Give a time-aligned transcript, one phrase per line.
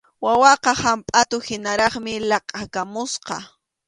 [0.25, 3.37] Wawaqa hampʼatuhinaraqmi laqʼakamusqa.